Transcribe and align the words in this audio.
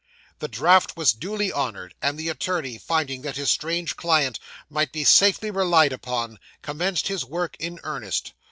'The 0.39 0.47
draft 0.47 0.97
was 0.97 1.13
duly 1.13 1.53
honoured, 1.53 1.93
and 2.01 2.17
the 2.17 2.27
attorney, 2.27 2.79
finding 2.79 3.21
that 3.21 3.35
his 3.35 3.51
strange 3.51 3.95
client 3.95 4.39
might 4.67 4.91
be 4.91 5.03
safely 5.03 5.51
relied 5.51 5.93
upon, 5.93 6.39
commenced 6.63 7.07
his 7.07 7.23
work 7.23 7.55
in 7.59 7.79
earnest. 7.83 8.33